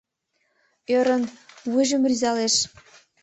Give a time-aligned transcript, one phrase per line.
[0.97, 1.23] Ӧрын,
[1.71, 2.55] вуйжым рӱзалеш: